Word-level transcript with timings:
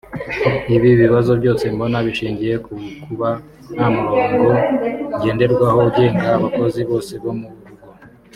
Ibi 0.75 0.89
bibazo 1.01 1.31
byose 1.41 1.63
mbona 1.73 1.97
bishingiye 2.05 2.55
ku 2.65 2.73
kuba 3.03 3.29
nta 3.73 3.87
murongo 3.95 4.43
ngenderwaho 5.19 5.77
ugenga 5.89 6.25
abakozi 6.37 6.81
bose 6.89 7.13
bo 7.23 7.31
mu 7.39 7.47
rugo 7.57 7.69